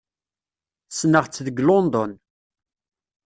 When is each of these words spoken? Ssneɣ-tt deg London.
Ssneɣ-tt 0.91 1.37
deg 1.45 1.57
London. 1.67 2.11